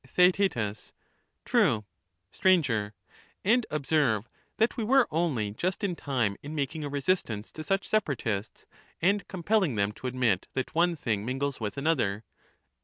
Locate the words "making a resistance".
6.55-7.51